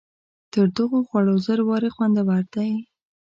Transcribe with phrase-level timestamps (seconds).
[0.51, 2.71] تر دغو خوړو زر وارې خوندور دی.